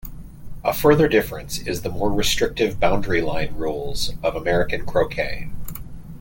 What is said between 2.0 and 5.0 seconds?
restrictive boundary-line rules of American